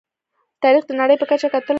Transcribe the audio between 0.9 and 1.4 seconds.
نړۍ په